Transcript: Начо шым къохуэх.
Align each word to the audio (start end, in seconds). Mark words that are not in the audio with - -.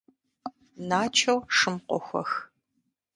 Начо 0.89 1.35
шым 1.57 1.75
къохуэх. 1.87 2.31